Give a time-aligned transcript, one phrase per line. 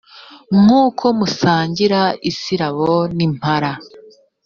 [0.59, 3.71] nk’uko musangira isirabo n’impara.